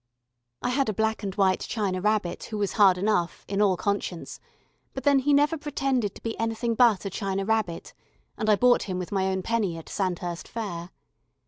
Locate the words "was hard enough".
2.57-3.45